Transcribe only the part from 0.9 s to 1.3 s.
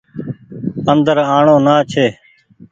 اندر